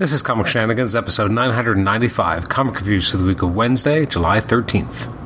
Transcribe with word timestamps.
This 0.00 0.12
is 0.12 0.22
Comic 0.22 0.46
Shenanigans, 0.46 0.96
episode 0.96 1.30
995, 1.30 2.48
comic 2.48 2.76
reviews 2.76 3.10
for 3.10 3.18
the 3.18 3.24
week 3.24 3.42
of 3.42 3.54
Wednesday, 3.54 4.06
July 4.06 4.40
13th. 4.40 5.19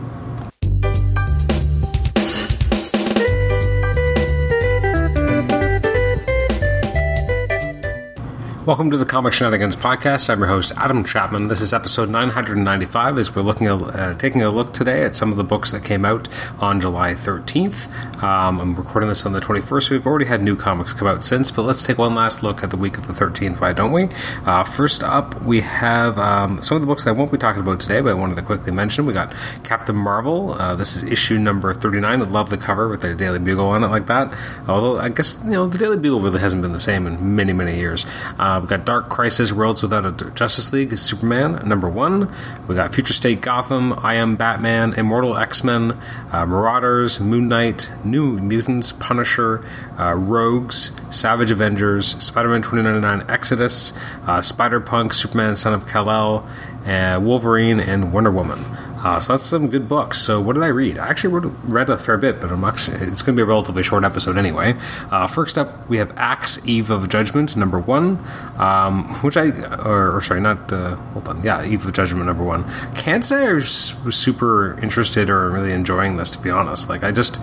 Welcome 8.66 8.90
to 8.92 8.96
the 8.96 9.04
Comic 9.04 9.34
Shenanigans 9.34 9.76
podcast. 9.76 10.30
I'm 10.30 10.38
your 10.38 10.48
host, 10.48 10.72
Adam 10.78 11.04
Chapman. 11.04 11.48
This 11.48 11.60
is 11.60 11.74
episode 11.74 12.08
995 12.08 13.18
as 13.18 13.36
we're 13.36 13.42
looking 13.42 13.68
uh, 13.68 14.16
taking 14.16 14.40
a 14.40 14.48
look 14.48 14.72
today 14.72 15.04
at 15.04 15.14
some 15.14 15.30
of 15.30 15.36
the 15.36 15.44
books 15.44 15.70
that 15.72 15.84
came 15.84 16.06
out 16.06 16.28
on 16.60 16.80
July 16.80 17.12
13th. 17.12 17.92
Um, 18.22 18.58
I'm 18.58 18.74
recording 18.74 19.10
this 19.10 19.26
on 19.26 19.34
the 19.34 19.40
21st. 19.40 19.90
We've 19.90 20.06
already 20.06 20.24
had 20.24 20.42
new 20.42 20.56
comics 20.56 20.94
come 20.94 21.06
out 21.06 21.22
since, 21.24 21.50
but 21.50 21.64
let's 21.64 21.82
take 21.84 21.98
one 21.98 22.14
last 22.14 22.42
look 22.42 22.64
at 22.64 22.70
the 22.70 22.78
week 22.78 22.96
of 22.96 23.06
the 23.06 23.12
13th, 23.12 23.60
why 23.60 23.74
don't 23.74 23.92
we? 23.92 24.08
Uh, 24.46 24.64
first 24.64 25.02
up, 25.02 25.42
we 25.42 25.60
have 25.60 26.16
um, 26.18 26.62
some 26.62 26.76
of 26.76 26.80
the 26.80 26.86
books 26.86 27.06
I 27.06 27.10
won't 27.10 27.30
be 27.30 27.36
talking 27.36 27.60
about 27.60 27.80
today, 27.80 28.00
but 28.00 28.12
I 28.12 28.14
wanted 28.14 28.36
to 28.36 28.42
quickly 28.42 28.72
mention. 28.72 29.04
We 29.04 29.12
got 29.12 29.34
Captain 29.64 29.94
Marvel. 29.94 30.52
Uh, 30.52 30.74
this 30.74 30.96
is 30.96 31.02
issue 31.02 31.36
number 31.38 31.74
39. 31.74 32.22
I 32.22 32.24
love 32.24 32.48
the 32.48 32.56
cover 32.56 32.88
with 32.88 33.02
the 33.02 33.14
Daily 33.14 33.40
Bugle 33.40 33.66
on 33.66 33.84
it 33.84 33.88
like 33.88 34.06
that. 34.06 34.32
Although, 34.66 34.96
I 34.96 35.10
guess, 35.10 35.38
you 35.44 35.50
know, 35.50 35.66
the 35.66 35.76
Daily 35.76 35.98
Bugle 35.98 36.20
really 36.20 36.40
hasn't 36.40 36.62
been 36.62 36.72
the 36.72 36.78
same 36.78 37.06
in 37.06 37.36
many, 37.36 37.52
many 37.52 37.76
years. 37.76 38.06
Uh, 38.38 38.53
uh, 38.54 38.60
we 38.60 38.68
got 38.68 38.84
Dark 38.84 39.08
Crisis 39.08 39.52
Worlds 39.52 39.82
Without 39.82 40.06
a 40.06 40.30
Justice 40.30 40.72
League 40.72 40.96
Superman 40.96 41.66
number 41.66 41.88
one. 41.88 42.32
We 42.68 42.74
got 42.74 42.94
Future 42.94 43.12
State 43.12 43.40
Gotham, 43.40 43.92
I 43.98 44.14
Am 44.14 44.36
Batman, 44.36 44.94
Immortal 44.94 45.36
X 45.36 45.64
Men, 45.64 45.98
uh, 46.30 46.46
Marauders, 46.46 47.18
Moon 47.18 47.48
Knight, 47.48 47.90
New 48.04 48.38
Mutants, 48.38 48.92
Punisher, 48.92 49.64
uh, 49.98 50.14
Rogues, 50.14 50.92
Savage 51.10 51.50
Avengers, 51.50 52.16
Spider 52.24 52.48
Man 52.48 52.62
2099 52.62 53.28
Exodus, 53.28 53.92
uh, 54.26 54.40
Spider 54.40 54.80
Punk, 54.80 55.14
Superman 55.14 55.56
Son 55.56 55.74
of 55.74 55.88
Kal 55.88 56.08
El, 56.08 56.48
uh, 56.86 57.18
Wolverine, 57.20 57.80
and 57.80 58.12
Wonder 58.12 58.30
Woman. 58.30 58.60
Uh, 59.04 59.20
so 59.20 59.34
that's 59.34 59.44
some 59.44 59.68
good 59.68 59.88
books. 59.88 60.18
So 60.18 60.40
what 60.40 60.54
did 60.54 60.62
I 60.62 60.68
read? 60.68 60.98
I 60.98 61.08
actually 61.08 61.34
wrote, 61.34 61.54
read 61.62 61.90
a 61.90 61.98
fair 61.98 62.16
bit, 62.16 62.40
but 62.40 62.50
I'm 62.50 62.64
actually, 62.64 62.96
it's 63.06 63.22
going 63.22 63.36
to 63.36 63.40
be 63.40 63.42
a 63.42 63.46
relatively 63.46 63.82
short 63.82 64.02
episode 64.02 64.38
anyway. 64.38 64.74
Uh, 65.10 65.26
first 65.26 65.58
up, 65.58 65.88
we 65.88 65.98
have 65.98 66.16
Axe 66.16 66.66
Eve 66.66 66.90
of 66.90 67.08
Judgment 67.08 67.54
number 67.56 67.78
one, 67.78 68.18
um, 68.56 69.04
which 69.22 69.36
I 69.36 69.50
or, 69.84 70.16
or 70.16 70.20
sorry, 70.20 70.40
not 70.40 70.72
uh, 70.72 70.96
hold 70.96 71.28
on, 71.28 71.44
yeah, 71.44 71.64
Eve 71.64 71.86
of 71.86 71.92
Judgment 71.92 72.24
number 72.26 72.42
one. 72.42 72.64
Can't 72.94 73.24
say 73.24 73.46
I 73.46 73.52
was 73.52 73.68
super 74.10 74.80
interested 74.80 75.28
or 75.28 75.50
really 75.50 75.72
enjoying 75.72 76.16
this 76.16 76.30
to 76.30 76.38
be 76.38 76.50
honest. 76.50 76.88
Like 76.88 77.04
I 77.04 77.12
just 77.12 77.40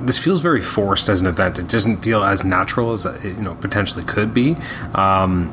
this 0.00 0.18
feels 0.18 0.40
very 0.40 0.60
forced 0.60 1.08
as 1.08 1.20
an 1.20 1.26
event. 1.26 1.58
It 1.58 1.68
doesn't 1.68 1.98
feel 1.98 2.24
as 2.24 2.44
natural 2.44 2.92
as 2.92 3.04
it, 3.06 3.22
you 3.24 3.42
know 3.42 3.54
potentially 3.54 4.04
could 4.04 4.34
be. 4.34 4.56
Um, 4.94 5.52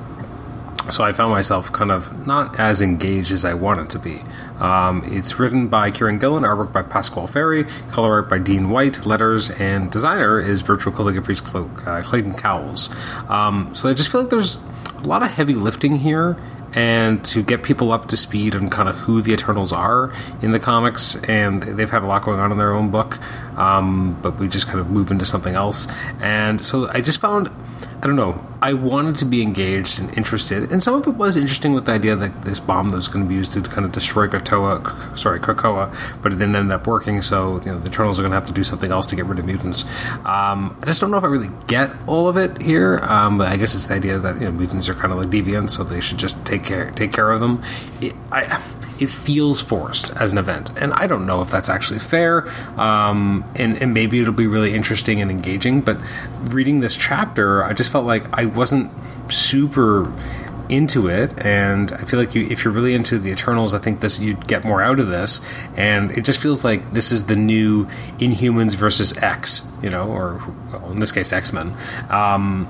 so 0.90 1.04
I 1.04 1.14
found 1.14 1.32
myself 1.32 1.72
kind 1.72 1.92
of 1.92 2.26
not 2.26 2.60
as 2.60 2.82
engaged 2.82 3.32
as 3.32 3.46
I 3.46 3.54
wanted 3.54 3.90
to 3.92 4.00
be. 4.00 4.22
Um, 4.60 5.04
it's 5.06 5.40
written 5.40 5.68
by 5.68 5.92
Kieron 5.92 6.20
Gillen, 6.20 6.44
artwork 6.44 6.72
by 6.72 6.82
Pasqual 6.82 7.28
Ferry, 7.28 7.66
color 7.92 8.14
art 8.14 8.30
by 8.30 8.40
Dean 8.40 8.70
White, 8.70 9.06
letters 9.06 9.50
and 9.52 9.92
designer 9.92 10.40
is 10.40 10.62
Virtual 10.62 10.94
Calligraphy's 10.94 11.42
uh, 11.54 12.02
Clayton 12.04 12.34
Cowles. 12.34 12.90
Um, 13.30 13.76
so 13.76 13.90
I 13.90 13.94
just 13.94 14.12
feel 14.12 14.22
like 14.22 14.30
there's 14.30 14.58
a 14.96 15.08
lot 15.08 15.24
of 15.24 15.32
heavy 15.32 15.54
lifting 15.54 15.98
here 15.98 16.38
and 16.74 17.24
to 17.26 17.42
get 17.42 17.64
people 17.64 17.92
up 17.92 18.08
to 18.10 18.18
speed 18.18 18.56
on 18.56 18.70
kind 18.70 18.90
of 18.90 18.96
who 19.00 19.22
the 19.22 19.32
Eternals 19.32 19.72
are 19.72 20.12
in 20.42 20.52
the 20.52 20.60
comics. 20.60 21.16
And 21.24 21.64
they've 21.64 21.90
had 21.90 22.04
a 22.04 22.06
lot 22.06 22.24
going 22.24 22.40
on 22.40 22.52
in 22.52 22.58
their 22.58 22.74
own 22.74 22.92
book, 22.92 23.20
um, 23.58 24.20
but 24.22 24.40
we 24.40 24.48
just 24.48 24.68
kind 24.68 24.80
of 24.80 24.90
move 24.90 25.10
into 25.12 25.26
something 25.26 25.56
else. 25.56 25.88
And 26.20 26.60
so 26.60 26.88
I 26.90 27.02
just 27.02 27.20
found 27.20 27.50
I 28.02 28.06
don't 28.06 28.16
know. 28.16 28.44
I 28.62 28.74
wanted 28.74 29.16
to 29.18 29.26
be 29.26 29.42
engaged 29.42 30.00
and 30.00 30.16
interested, 30.18 30.72
and 30.72 30.84
some 30.84 30.96
of 30.96 31.08
it 31.08 31.16
was 31.16 31.36
interesting 31.36 31.74
with 31.74 31.86
the 31.86 31.94
idea 31.94 32.16
that 32.16 32.44
this 32.44 32.60
bomb 32.60 32.90
that 32.90 32.96
was 32.96 33.08
going 33.08 33.24
to 33.26 33.30
be 33.30 33.36
used 33.36 33.54
to 33.54 33.62
kind 33.62 33.86
of 33.86 33.92
destroy 33.92 34.28
Krakoa, 34.28 35.18
sorry, 35.18 35.40
Krakoa, 35.40 35.96
but 36.22 36.32
it 36.32 36.36
didn't 36.36 36.56
end 36.56 36.72
up 36.72 36.86
working. 36.86 37.22
So 37.22 37.60
you 37.62 37.72
know 37.72 37.80
the 37.80 37.90
Eternals 37.90 38.20
are 38.20 38.24
going 38.24 38.32
to 38.32 38.36
have 38.36 38.48
to 38.48 38.54
do 38.54 38.64
something 38.64 38.92
else 38.92 39.08
to 39.08 39.16
get 39.16 39.26
rid 39.26 39.40
of 39.40 39.46
mutants. 39.46 39.84
Um, 40.26 40.78
I 40.82 40.86
just 40.86 41.02
don't 41.02 41.12
know 41.12 41.18
if 41.18 41.24
I 41.24 41.28
really 41.28 41.50
get 41.68 41.92
all 42.08 42.28
of 42.28 42.38
it 42.38 42.62
here. 42.62 43.00
Um, 43.04 43.38
but 43.38 43.52
I 43.52 43.58
guess 43.58 43.74
it's 43.74 43.88
the 43.88 43.96
idea 43.96 44.20
that 44.20 44.36
you 44.36 44.46
know 44.46 44.52
mutants 44.52 44.90
are 44.90 44.94
kind 44.94 45.12
of 45.12 45.20
like 45.20 45.30
deviants, 45.30 45.72
so 45.72 45.84
they 45.84 46.02
should 46.02 46.18
just 46.18 46.46
take 46.46 46.64
care 46.64 46.92
take 46.92 47.14
care 47.14 47.32
of 47.32 47.42
them. 47.42 47.64
It, 48.02 48.14
I 48.32 48.62
it 49.02 49.10
feels 49.10 49.62
forced 49.62 50.16
as 50.18 50.32
an 50.32 50.38
event, 50.38 50.72
and 50.80 50.94
I 50.94 51.08
don't 51.08 51.26
know 51.26 51.42
if 51.42 51.50
that's 51.50 51.70
actually 51.70 52.00
fair. 52.00 52.48
Um, 52.80 53.46
and, 53.56 53.82
and 53.82 53.94
maybe 53.94 54.20
it'll 54.20 54.34
be 54.34 54.48
really 54.48 54.74
interesting 54.74 55.22
and 55.22 55.32
engaging. 55.32 55.82
But 55.82 55.98
reading 56.42 56.80
this 56.80 56.96
chapter, 56.96 57.64
I 57.64 57.74
just 57.74 57.92
felt 57.92 58.06
like 58.06 58.26
I 58.34 58.46
wasn't 58.46 58.92
super 59.32 60.12
into 60.70 61.08
it 61.08 61.34
and 61.46 61.94
i 61.94 62.04
feel 62.04 62.20
like 62.20 62.36
you, 62.36 62.46
if 62.50 62.64
you're 62.66 62.74
really 62.74 62.94
into 62.94 63.18
the 63.18 63.32
eternals 63.32 63.74
i 63.74 63.80
think 63.80 64.02
this 64.02 64.20
you'd 64.20 64.48
get 64.48 64.66
more 64.66 64.82
out 64.82 65.00
of 65.00 65.08
this 65.08 65.40
and 65.76 66.12
it 66.12 66.26
just 66.26 66.42
feels 66.42 66.64
like 66.64 66.94
this 66.94 67.12
is 67.12 67.26
the 67.28 67.36
new 67.36 67.86
inhumans 68.20 68.76
versus 68.76 69.18
x 69.20 69.70
you 69.82 69.90
know 69.90 70.10
or 70.10 70.42
well, 70.72 70.92
in 70.92 70.98
this 70.98 71.12
case 71.12 71.32
x-men 71.32 71.74
um, 72.10 72.68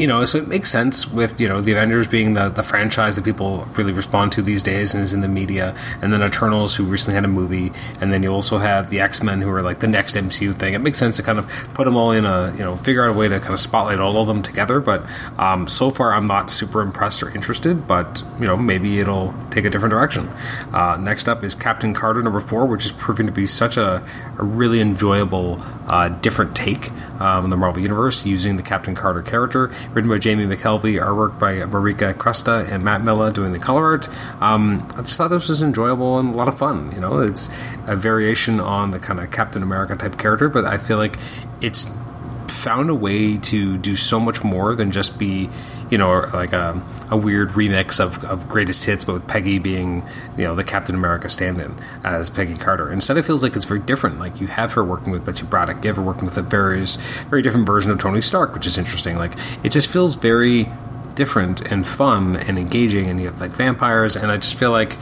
you 0.00 0.06
know, 0.06 0.24
so 0.24 0.38
it 0.38 0.48
makes 0.48 0.70
sense 0.70 1.06
with 1.06 1.38
you 1.38 1.46
know 1.46 1.60
the 1.60 1.72
Avengers 1.72 2.08
being 2.08 2.32
the 2.32 2.48
the 2.48 2.62
franchise 2.62 3.16
that 3.16 3.24
people 3.24 3.68
really 3.76 3.92
respond 3.92 4.32
to 4.32 4.40
these 4.40 4.62
days 4.62 4.94
and 4.94 5.02
is 5.02 5.12
in 5.12 5.20
the 5.20 5.28
media, 5.28 5.76
and 6.00 6.10
then 6.10 6.22
Eternals 6.22 6.74
who 6.74 6.84
recently 6.84 7.14
had 7.14 7.24
a 7.26 7.28
movie, 7.28 7.70
and 8.00 8.10
then 8.10 8.22
you 8.22 8.30
also 8.32 8.56
have 8.56 8.88
the 8.88 8.98
X 8.98 9.22
Men 9.22 9.42
who 9.42 9.50
are 9.50 9.60
like 9.60 9.80
the 9.80 9.86
next 9.86 10.16
MCU 10.16 10.54
thing. 10.54 10.72
It 10.72 10.78
makes 10.78 10.98
sense 10.98 11.18
to 11.18 11.22
kind 11.22 11.38
of 11.38 11.46
put 11.74 11.84
them 11.84 11.96
all 11.96 12.12
in 12.12 12.24
a 12.24 12.50
you 12.52 12.60
know 12.60 12.76
figure 12.76 13.04
out 13.04 13.14
a 13.14 13.18
way 13.18 13.28
to 13.28 13.38
kind 13.40 13.52
of 13.52 13.60
spotlight 13.60 14.00
all 14.00 14.16
of 14.16 14.26
them 14.26 14.42
together. 14.42 14.80
But 14.80 15.04
um, 15.38 15.68
so 15.68 15.90
far, 15.90 16.14
I'm 16.14 16.26
not 16.26 16.50
super 16.50 16.80
impressed 16.80 17.22
or 17.22 17.30
interested. 17.34 17.86
But 17.86 18.22
you 18.40 18.46
know, 18.46 18.56
maybe 18.56 19.00
it'll 19.00 19.34
take 19.50 19.66
a 19.66 19.70
different 19.70 19.90
direction. 19.90 20.28
Uh, 20.72 20.96
next 20.96 21.28
up 21.28 21.44
is 21.44 21.54
Captain 21.54 21.92
Carter 21.92 22.22
number 22.22 22.40
four, 22.40 22.64
which 22.64 22.86
is 22.86 22.92
proving 22.92 23.26
to 23.26 23.32
be 23.32 23.46
such 23.46 23.76
a, 23.76 24.02
a 24.38 24.44
really 24.44 24.80
enjoyable 24.80 25.60
uh, 25.88 26.08
different 26.08 26.56
take 26.56 26.90
um, 27.20 27.44
in 27.44 27.50
the 27.50 27.56
Marvel 27.56 27.82
Universe 27.82 28.26
using 28.26 28.56
the 28.56 28.62
Captain 28.62 28.94
Carter 28.94 29.22
character 29.22 29.70
written 29.92 30.10
by 30.10 30.18
Jamie 30.18 30.44
McKelvie, 30.44 31.00
artwork 31.00 31.38
by 31.38 31.54
Marika 31.58 32.14
Cresta 32.14 32.68
and 32.70 32.84
Matt 32.84 33.02
Milla 33.02 33.32
doing 33.32 33.52
the 33.52 33.58
color 33.58 33.84
art. 33.84 34.08
Um, 34.42 34.88
I 34.96 35.02
just 35.02 35.16
thought 35.16 35.28
this 35.28 35.48
was 35.48 35.62
enjoyable 35.62 36.18
and 36.18 36.34
a 36.34 36.36
lot 36.36 36.48
of 36.48 36.58
fun. 36.58 36.90
You 36.92 37.00
know, 37.00 37.20
it's 37.20 37.48
a 37.86 37.96
variation 37.96 38.58
on 38.58 38.90
the 38.90 38.98
kind 38.98 39.20
of 39.20 39.30
Captain 39.30 39.62
America 39.62 39.96
type 39.96 40.18
character, 40.18 40.48
but 40.48 40.64
I 40.64 40.78
feel 40.78 40.96
like 40.96 41.18
it's 41.60 41.86
found 42.60 42.90
a 42.90 42.94
way 42.94 43.36
to 43.38 43.78
do 43.78 43.96
so 43.96 44.20
much 44.20 44.44
more 44.44 44.74
than 44.74 44.90
just 44.90 45.18
be 45.18 45.48
you 45.90 45.98
know, 45.98 46.20
like 46.32 46.52
a, 46.52 46.80
a 47.10 47.16
weird 47.16 47.50
remix 47.50 47.98
of, 47.98 48.24
of 48.24 48.48
greatest 48.48 48.84
hits, 48.84 49.04
but 49.04 49.12
with 49.12 49.26
Peggy 49.26 49.58
being, 49.58 50.06
you 50.36 50.44
know, 50.44 50.54
the 50.54 50.62
Captain 50.64 50.94
America 50.94 51.28
stand-in 51.28 51.74
as 52.04 52.30
Peggy 52.30 52.56
Carter. 52.56 52.92
Instead, 52.92 53.16
it 53.16 53.24
feels 53.24 53.42
like 53.42 53.56
it's 53.56 53.64
very 53.64 53.80
different. 53.80 54.20
Like 54.20 54.40
you 54.40 54.46
have 54.46 54.74
her 54.74 54.84
working 54.84 55.12
with 55.12 55.26
Betsy 55.26 55.44
Braddock, 55.44 55.82
you 55.82 55.88
have 55.88 55.96
her 55.96 56.02
working 56.02 56.24
with 56.24 56.38
a 56.38 56.42
various, 56.42 56.96
very 57.28 57.42
different 57.42 57.66
version 57.66 57.90
of 57.90 57.98
Tony 57.98 58.22
Stark, 58.22 58.54
which 58.54 58.66
is 58.66 58.78
interesting. 58.78 59.16
Like 59.16 59.32
it 59.64 59.70
just 59.70 59.88
feels 59.88 60.14
very 60.14 60.70
different 61.14 61.60
and 61.70 61.86
fun 61.86 62.36
and 62.36 62.58
engaging, 62.58 63.08
and 63.08 63.20
you 63.20 63.26
have 63.26 63.40
like 63.40 63.52
vampires, 63.52 64.16
and 64.16 64.30
I 64.30 64.36
just 64.36 64.54
feel 64.54 64.70
like 64.70 64.96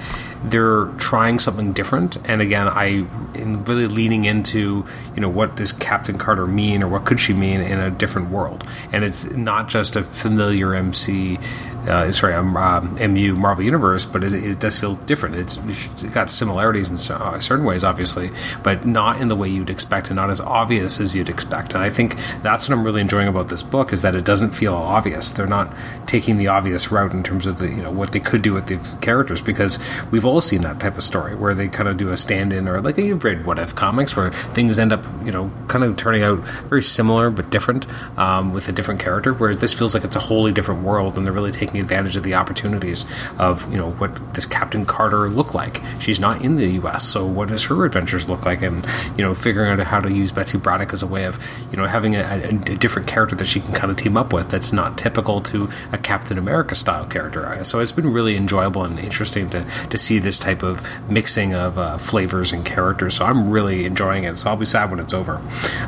they're 0.44 0.86
trying 0.98 1.38
something 1.38 1.72
different. 1.72 2.16
And 2.28 2.40
again, 2.40 2.68
I 2.68 3.06
am 3.36 3.64
really 3.64 3.86
leaning 3.86 4.24
into 4.24 4.84
you 5.14 5.20
know 5.20 5.28
what 5.28 5.56
does 5.56 5.72
Captain 5.72 6.18
Carter 6.18 6.46
mean, 6.46 6.82
or 6.82 6.88
what 6.88 7.04
could 7.04 7.20
she 7.20 7.32
mean 7.32 7.60
in 7.60 7.78
a 7.80 7.90
different 7.90 8.30
world, 8.30 8.66
and 8.92 9.04
it's 9.04 9.34
not 9.36 9.68
just 9.68 9.96
a 9.96 10.02
familiar 10.02 10.74
MC 10.74 11.38
uh, 11.88 12.12
sorry, 12.12 12.34
um, 12.34 12.56
um, 12.56 12.94
MU 12.94 13.34
Marvel 13.34 13.64
Universe, 13.64 14.04
but 14.04 14.22
it, 14.24 14.32
it, 14.32 14.60
does 14.60 14.78
feel 14.78 14.94
different. 14.94 15.36
It's, 15.36 15.58
it's 15.66 16.02
got 16.04 16.30
similarities 16.30 16.88
in 16.88 16.94
uh, 17.14 17.40
certain 17.40 17.64
ways, 17.64 17.84
obviously, 17.84 18.30
but 18.62 18.86
not 18.86 19.20
in 19.20 19.28
the 19.28 19.36
way 19.36 19.48
you'd 19.48 19.70
expect, 19.70 20.08
and 20.08 20.16
not 20.16 20.30
as 20.30 20.40
obvious 20.40 21.00
as 21.00 21.14
you'd 21.16 21.28
expect. 21.28 21.74
And 21.74 21.82
I 21.82 21.90
think 21.90 22.16
that's 22.42 22.68
what 22.68 22.76
I'm 22.76 22.84
really 22.84 23.00
enjoying 23.00 23.28
about 23.28 23.48
this 23.48 23.62
book 23.62 23.92
is 23.92 24.02
that 24.02 24.14
it 24.14 24.24
doesn't 24.24 24.50
feel 24.50 24.74
obvious. 24.74 25.32
They're 25.32 25.46
not 25.46 25.74
taking 26.06 26.36
the 26.36 26.48
obvious 26.48 26.90
route 26.92 27.12
in 27.12 27.22
terms 27.22 27.46
of 27.46 27.58
the 27.58 27.68
you 27.68 27.82
know 27.82 27.90
what 27.90 28.12
they 28.12 28.20
could 28.20 28.42
do 28.42 28.54
with 28.54 28.66
the 28.66 28.78
characters 29.00 29.40
because 29.40 29.78
we've 30.10 30.24
all 30.24 30.40
seen 30.40 30.62
that 30.62 30.80
type 30.80 30.96
of 30.96 31.04
story 31.04 31.34
where 31.34 31.54
they 31.54 31.68
kind 31.68 31.88
of 31.88 31.96
do 31.96 32.10
a 32.10 32.16
stand-in 32.16 32.68
or 32.68 32.80
like 32.80 32.96
you've 32.96 33.24
read 33.24 33.44
what 33.44 33.58
if 33.58 33.74
comics 33.74 34.16
where 34.16 34.30
things 34.30 34.78
end 34.78 34.92
up 34.92 35.04
you 35.24 35.30
know 35.30 35.50
kind 35.68 35.84
of 35.84 35.96
turning 35.96 36.22
out 36.22 36.38
very 36.68 36.82
similar 36.82 37.30
but 37.30 37.50
different 37.50 37.86
um, 38.16 38.52
with 38.52 38.68
a 38.68 38.72
different 38.72 39.00
character. 39.00 39.32
Whereas 39.32 39.58
this 39.58 39.72
feels 39.72 39.94
like 39.94 40.04
it's 40.04 40.16
a 40.16 40.20
wholly 40.20 40.52
different 40.52 40.82
world, 40.82 41.16
and 41.16 41.26
they're 41.26 41.32
really 41.32 41.52
taking 41.52 41.77
taking 41.78 41.98
advantage 41.98 42.16
of 42.16 42.22
the 42.22 42.34
opportunities 42.34 43.06
of 43.38 43.70
you 43.72 43.78
know 43.78 43.90
what 43.92 44.32
does 44.32 44.46
Captain 44.46 44.84
Carter 44.84 45.28
look 45.28 45.54
like? 45.54 45.80
She's 46.00 46.20
not 46.20 46.42
in 46.42 46.56
the 46.56 46.66
U.S., 46.82 47.04
so 47.04 47.26
what 47.26 47.48
does 47.48 47.64
her 47.64 47.84
adventures 47.84 48.28
look 48.28 48.44
like? 48.44 48.62
And 48.62 48.84
you 49.16 49.24
know, 49.24 49.34
figuring 49.34 49.70
out 49.70 49.86
how 49.86 50.00
to 50.00 50.12
use 50.12 50.32
Betsy 50.32 50.58
Braddock 50.58 50.92
as 50.92 51.02
a 51.02 51.06
way 51.06 51.24
of 51.24 51.38
you 51.70 51.76
know 51.76 51.86
having 51.86 52.16
a, 52.16 52.20
a, 52.20 52.48
a 52.48 52.76
different 52.76 53.08
character 53.08 53.36
that 53.36 53.46
she 53.46 53.60
can 53.60 53.72
kind 53.72 53.90
of 53.90 53.96
team 53.96 54.16
up 54.16 54.32
with 54.32 54.50
that's 54.50 54.72
not 54.72 54.98
typical 54.98 55.40
to 55.42 55.68
a 55.92 55.98
Captain 55.98 56.38
America 56.38 56.74
style 56.74 57.06
character. 57.06 57.64
So 57.64 57.80
it's 57.80 57.92
been 57.92 58.12
really 58.12 58.36
enjoyable 58.36 58.84
and 58.84 58.98
interesting 58.98 59.50
to 59.50 59.64
to 59.90 59.96
see 59.96 60.18
this 60.18 60.38
type 60.38 60.62
of 60.62 60.84
mixing 61.08 61.54
of 61.54 61.78
uh, 61.78 61.98
flavors 61.98 62.52
and 62.52 62.64
characters. 62.64 63.14
So 63.16 63.24
I'm 63.24 63.50
really 63.50 63.84
enjoying 63.84 64.24
it. 64.24 64.36
So 64.38 64.50
I'll 64.50 64.56
be 64.56 64.66
sad 64.66 64.90
when 64.90 65.00
it's 65.00 65.14
over. 65.14 65.40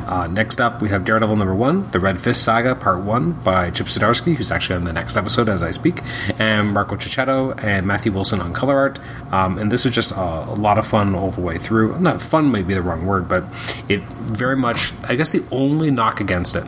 Uh, 0.07 0.27
next 0.27 0.61
up, 0.61 0.81
we 0.81 0.89
have 0.89 1.05
Daredevil 1.05 1.35
number 1.35 1.55
one, 1.55 1.89
the 1.91 1.99
Red 1.99 2.19
Fist 2.19 2.43
Saga, 2.43 2.75
part 2.75 2.99
one 2.99 3.33
by 3.33 3.69
Chip 3.71 3.87
Zdarsky, 3.87 4.35
who's 4.35 4.51
actually 4.51 4.75
on 4.75 4.83
the 4.83 4.93
next 4.93 5.17
episode, 5.17 5.49
as 5.49 5.63
I 5.63 5.70
I 5.71 5.73
speak, 5.73 6.01
and 6.37 6.73
Marco 6.73 6.95
Checchetto 6.97 7.63
and 7.63 7.87
Matthew 7.87 8.11
Wilson 8.11 8.41
on 8.41 8.53
color 8.53 8.77
art. 8.77 8.99
Um, 9.31 9.57
and 9.57 9.71
this 9.71 9.85
was 9.85 9.95
just 9.95 10.11
a, 10.11 10.19
a, 10.19 10.55
lot 10.55 10.77
of 10.77 10.85
fun 10.85 11.15
all 11.15 11.31
the 11.31 11.41
way 11.41 11.57
through. 11.57 11.97
Not 11.99 12.21
fun, 12.21 12.51
may 12.51 12.61
be 12.61 12.73
the 12.73 12.81
wrong 12.81 13.05
word, 13.05 13.29
but 13.29 13.45
it 13.87 14.01
very 14.01 14.57
much. 14.57 14.93
I 15.07 15.15
guess 15.15 15.29
the 15.29 15.43
only 15.51 15.91
knock 15.91 16.19
against 16.19 16.55
it 16.55 16.65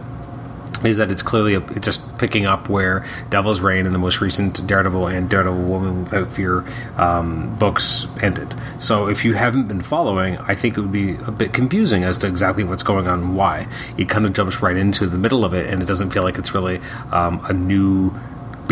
is 0.83 0.97
that 0.97 1.11
it's 1.11 1.23
clearly 1.23 1.55
a, 1.55 1.61
just 1.79 2.17
picking 2.17 2.45
up 2.45 2.69
where 2.69 3.05
Devil's 3.29 3.61
Reign 3.61 3.85
and 3.85 3.95
the 3.95 3.99
most 3.99 4.21
recent 4.21 4.65
Daredevil 4.67 5.07
and 5.07 5.29
Daredevil 5.29 5.63
Woman 5.63 6.03
Without 6.03 6.31
Fear 6.31 6.65
um, 6.97 7.55
books 7.57 8.07
ended. 8.21 8.53
So 8.79 9.07
if 9.07 9.23
you 9.25 9.33
haven't 9.33 9.67
been 9.67 9.81
following, 9.81 10.37
I 10.39 10.55
think 10.55 10.77
it 10.77 10.81
would 10.81 10.91
be 10.91 11.15
a 11.25 11.31
bit 11.31 11.53
confusing 11.53 12.03
as 12.03 12.17
to 12.19 12.27
exactly 12.27 12.63
what's 12.63 12.83
going 12.83 13.07
on 13.07 13.19
and 13.19 13.35
why. 13.35 13.67
It 13.97 14.09
kind 14.09 14.25
of 14.25 14.33
jumps 14.33 14.61
right 14.61 14.75
into 14.75 15.07
the 15.07 15.17
middle 15.17 15.45
of 15.45 15.53
it, 15.53 15.71
and 15.71 15.81
it 15.81 15.85
doesn't 15.85 16.11
feel 16.11 16.23
like 16.23 16.37
it's 16.37 16.53
really 16.53 16.79
um, 17.11 17.43
a 17.47 17.53
new 17.53 18.13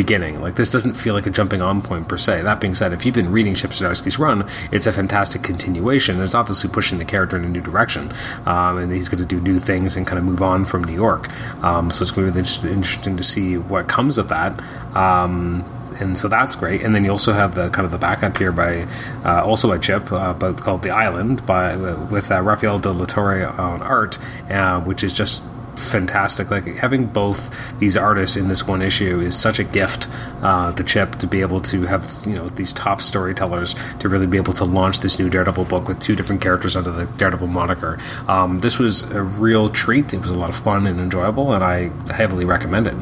beginning. 0.02 0.42
Like 0.42 0.56
this 0.56 0.72
doesn't 0.72 0.96
feel 0.96 1.14
like 1.14 1.28
a 1.28 1.30
jumping 1.30 1.62
on 1.62 1.80
point 1.82 2.08
per 2.08 2.18
se. 2.18 2.42
That 2.42 2.60
being 2.60 2.74
said, 2.74 2.92
if 2.92 3.06
you've 3.06 3.14
been 3.14 3.32
reading 3.32 3.54
Chip 3.54 3.72
Zdarsky's 3.72 4.18
run, 4.18 4.50
it's 4.72 4.88
a 4.88 4.92
fantastic 4.92 5.44
continuation. 5.44 6.20
It's 6.22 6.34
obviously 6.34 6.72
pushing 6.72 6.98
the 6.98 7.06
character 7.06 7.38
in 7.38 7.44
a 7.44 7.50
new 7.50 7.62
direction, 7.62 8.12
um, 8.48 8.80
and 8.80 8.92
he's 8.92 9.10
going 9.10 9.22
to 9.22 9.28
do 9.36 9.40
new 9.40 9.60
things 9.60 9.96
and 9.96 10.08
kind 10.08 10.18
of 10.18 10.26
move 10.26 10.42
on 10.42 10.66
from 10.66 10.84
New 10.84 10.96
York. 10.96 11.30
Um, 11.64 11.92
so 11.92 12.02
it's 12.02 12.12
going 12.12 12.34
to 12.34 12.34
be 12.34 12.40
interesting 12.72 13.16
to 13.16 13.24
see 13.24 13.58
what 13.58 13.88
comes 13.88 14.18
of 14.18 14.28
that. 14.30 14.60
Um, 14.96 15.64
and 16.00 16.18
so 16.18 16.28
that's 16.28 16.56
great. 16.56 16.82
And 16.82 16.96
then 16.96 17.06
you 17.06 17.12
also 17.12 17.34
have 17.34 17.54
the 17.54 17.70
kind 17.70 17.86
of 17.86 17.92
the 17.92 18.00
backup 18.00 18.38
here 18.38 18.52
by 18.52 18.88
uh, 19.24 19.46
also 19.46 19.68
by 19.68 19.78
Chip, 19.78 20.12
uh, 20.12 20.34
but 20.34 20.58
called 20.58 20.82
The 20.82 20.90
Island 20.90 21.46
by 21.46 21.76
with 21.76 22.32
uh, 22.32 22.42
Rafael 22.42 22.80
de 22.80 22.92
la 22.92 23.06
Torre 23.06 23.46
on 23.46 23.82
art, 23.84 24.18
uh, 24.50 24.82
which 24.82 25.04
is 25.04 25.14
just 25.14 25.44
fantastic. 25.82 26.52
Like 26.52 26.66
having 26.66 27.06
both 27.06 27.80
these 27.80 27.98
artists 27.98 28.38
in 28.38 28.48
this 28.48 28.68
one 28.68 28.82
issue 28.82 29.20
is 29.20 29.38
such 29.38 29.60
a 29.60 29.64
gift 29.64 30.08
uh, 30.42 30.74
Chip 30.82 31.16
to 31.20 31.28
be 31.28 31.42
able 31.42 31.62
to 31.62 31.84
have 31.84 32.10
you 32.26 32.34
know 32.36 32.48
these 32.50 32.74
top 32.74 33.02
storytellers 33.02 33.76
to 34.00 34.10
really 34.10 34.26
be 34.26 34.38
able 34.38 34.54
to 34.54 34.66
launch 34.66 35.00
this 35.00 35.20
new 35.20 35.30
Daredevil 35.30 35.66
book 35.66 35.88
with 35.88 36.00
two 36.00 36.16
different 36.16 36.42
characters 36.42 36.76
under 36.76 36.92
the 36.92 37.06
Daredevil 37.18 37.48
moniker. 37.48 38.00
Um, 38.28 38.60
this 38.62 38.80
was 38.80 39.04
a 39.12 39.22
real 39.22 39.70
treat. 39.70 40.14
It 40.14 40.22
was 40.22 40.32
a 40.32 40.36
lot 40.36 40.50
of 40.50 40.56
fun 40.56 40.88
and 40.88 41.00
enjoyable, 41.00 41.54
and 41.54 41.64
I 41.64 41.92
heavily 42.12 42.46
recommend 42.46 42.88
it. 42.88 42.96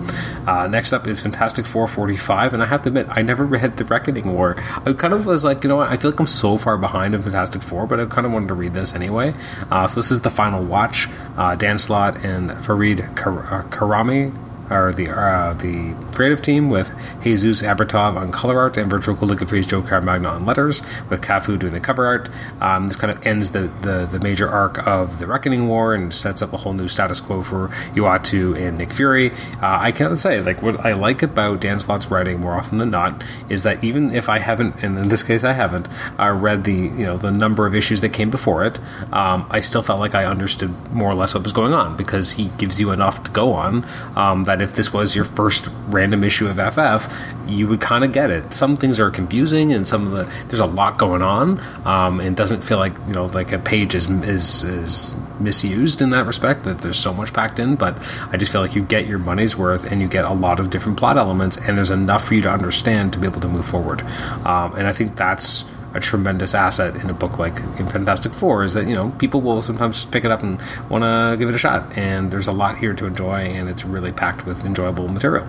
Uh, 0.47 0.67
next 0.67 0.93
up 0.93 1.07
is 1.07 1.19
Fantastic 1.21 1.65
Four 1.65 1.87
forty 1.87 2.17
five, 2.17 2.53
and 2.53 2.61
I 2.61 2.65
have 2.65 2.81
to 2.83 2.89
admit 2.89 3.07
I 3.09 3.21
never 3.21 3.45
read 3.45 3.77
the 3.77 3.85
Reckoning 3.85 4.33
War. 4.33 4.55
I 4.85 4.93
kind 4.93 5.13
of 5.13 5.25
was 5.25 5.43
like, 5.43 5.63
you 5.63 5.69
know 5.69 5.77
what, 5.77 5.89
I 5.89 5.97
feel 5.97 6.11
like 6.11 6.19
I'm 6.19 6.27
so 6.27 6.57
far 6.57 6.77
behind 6.77 7.15
in 7.15 7.21
Fantastic 7.21 7.61
Four, 7.61 7.87
but 7.87 7.99
I 7.99 8.05
kind 8.05 8.25
of 8.27 8.33
wanted 8.33 8.47
to 8.49 8.53
read 8.53 8.73
this 8.73 8.93
anyway. 8.93 9.33
Uh, 9.71 9.87
so 9.87 10.01
this 10.01 10.11
is 10.11 10.21
the 10.21 10.29
final 10.29 10.63
watch. 10.63 11.07
Uh, 11.39 11.56
Dan 11.56 11.80
Slott 11.80 12.18
and 12.25 12.51
Farid 12.65 13.15
Kar- 13.15 13.47
uh, 13.47 13.63
Karami 13.69 14.36
or 14.69 14.94
the 14.94 15.10
uh, 15.10 15.54
the 15.54 15.94
creative 16.13 16.42
team 16.42 16.69
with 16.69 16.92
Jesus 17.24 17.62
Aburtov 17.62 18.16
on 18.16 18.31
color 18.31 18.60
art 18.60 18.77
and 18.77 18.89
virtual 18.89 19.16
calligraphy's 19.16 19.68
Joe 19.68 19.81
Caramagna 19.81 20.31
on 20.31 20.45
letters, 20.45 20.81
with 21.10 21.21
Cafu 21.21 21.57
doing 21.57 21.74
the 21.74 21.80
cover 21.80 22.06
art. 22.06 22.30
Um, 22.62 22.88
this 22.88 22.98
kind 22.98 23.12
of 23.12 23.25
ends 23.25 23.51
the, 23.51 23.71
the, 23.81 24.07
the 24.12 24.19
major 24.19 24.48
arc 24.48 24.86
of 24.88 25.19
the 25.19 25.27
Reckoning 25.27 25.68
War 25.68 25.94
and 25.94 26.13
sets 26.13 26.42
up 26.42 26.54
a 26.54 26.57
whole 26.57 26.74
new 26.74 26.88
status 26.88 27.19
quo 27.19 27.42
for 27.42 27.69
Uatu 27.94 28.60
and 28.60 28.77
Nick 28.77 28.94
Fury. 28.94 29.31
Uh, 29.62 29.80
I 29.80 29.92
cannot 29.92 30.19
say 30.19 30.42
like 30.42 30.62
what 30.62 30.86
I 30.86 30.94
like 30.94 31.22
about 31.22 31.62
Dan 31.62 31.80
Slott's 31.80 32.10
writing 32.12 32.39
more 32.39 32.54
often 32.54 32.77
than 32.77 32.92
not 32.92 33.24
is 33.50 33.63
that 33.63 33.83
even 33.83 34.12
if 34.12 34.30
I 34.30 34.39
haven't, 34.39 34.83
and 34.83 34.98
in 34.98 35.10
this 35.10 35.24
case 35.24 35.44
I 35.44 35.54
haven't, 35.54 35.88
uh, 36.19 36.31
read 36.31 36.63
the 36.63 36.74
you 36.74 37.06
know 37.06 37.18
the 37.18 37.31
number 37.31 37.65
of 37.65 37.75
issues 37.75 38.01
that 38.01 38.10
came 38.10 38.30
before 38.30 38.65
it, 38.65 38.80
um, 39.12 39.48
I 39.50 39.60
still 39.60 39.81
felt 39.81 40.00
like 40.00 40.15
I 40.15 40.25
understood 40.25 40.74
more 40.94 41.10
or 41.10 41.15
less 41.15 41.33
what 41.33 41.44
was 41.44 41.54
going 41.54 41.74
on 41.74 41.98
because 41.98 42.33
he 42.33 42.50
gives 42.57 42.80
you 42.80 42.92
enough 42.92 43.24
to 43.24 43.31
go 43.31 43.54
on 43.54 43.86
um, 44.15 44.44
that 44.45 44.58
if 44.61 44.75
this 44.75 44.94
was 44.94 45.15
your 45.15 45.25
first 45.25 45.67
random 45.88 46.23
issue 46.23 46.47
of 46.47 46.57
FF, 46.57 47.13
you 47.47 47.67
would 47.67 47.81
kind 47.81 48.03
of 48.03 48.11
get 48.11 48.29
it. 48.29 48.53
Some 48.53 48.75
things 48.75 49.00
are 49.00 49.09
confusing, 49.09 49.73
and 49.73 49.88
some 49.88 50.07
of 50.07 50.13
the 50.13 50.45
there's 50.47 50.59
a 50.59 50.65
lot 50.65 50.97
going 50.97 51.21
on, 51.21 51.59
um, 51.85 52.19
and 52.19 52.29
it 52.29 52.35
doesn't 52.35 52.61
feel 52.61 52.77
like 52.77 52.94
you 53.07 53.13
know 53.13 53.25
like 53.27 53.51
a 53.51 53.59
page 53.59 53.95
is 53.95 54.09
is 54.09 54.63
is 54.63 55.15
misused 55.39 56.01
in 56.01 56.11
that 56.11 56.25
respect. 56.25 56.63
That 56.63 56.79
there's 56.79 57.00
so 57.00 57.13
much 57.13 57.33
packed 57.33 57.59
in, 57.59 57.75
but 57.75 57.95
I 58.31 58.38
just 58.38 58.51
feel 58.51 58.61
like 58.61 58.75
you 58.75 58.83
get 58.83 59.07
your 59.07 59.19
money's 59.19 59.57
worth, 59.57 59.89
and 59.91 60.01
you 60.01 60.07
get 60.07 60.25
a 60.25 60.33
lot 60.33 60.59
of 60.59 60.69
different 60.69 60.97
plot 60.97 61.17
elements, 61.17 61.57
and 61.57 61.77
there's 61.77 61.91
enough 61.91 62.25
for 62.25 62.35
you 62.35 62.41
to 62.41 62.50
understand 62.50 63.13
to 63.13 63.19
be 63.19 63.27
able 63.27 63.41
to 63.41 63.47
move 63.47 63.65
forward. 63.65 64.01
Um, 64.45 64.75
and 64.75 64.88
I 64.88 64.94
think 64.94 65.15
that's 65.15 65.65
a 65.94 66.00
tremendous 66.00 66.53
asset 66.53 66.95
in 66.95 67.09
a 67.09 67.13
book 67.13 67.39
like 67.39 67.59
in 67.80 67.88
Fantastic 67.88 68.31
Four 68.31 68.63
is 68.63 68.74
that 68.74 68.88
you 68.88 68.95
know 68.95 69.12
people 69.18 69.41
will 69.41 69.62
sometimes 69.62 70.06
pick 70.06 70.25
it 70.25 70.31
up 70.31 70.44
and 70.44 70.62
want 70.89 71.03
to 71.03 71.36
give 71.38 71.50
it 71.50 71.56
a 71.56 71.57
shot, 71.57 71.97
and 71.97 72.31
there's 72.31 72.47
a 72.47 72.51
lot 72.51 72.77
here 72.77 72.94
to 72.94 73.06
enjoy, 73.06 73.39
and 73.41 73.69
it's 73.69 73.86
really 73.86 74.12
packed 74.12 74.45
with 74.45 74.65
enjoyable 74.65 75.07
material. 75.07 75.47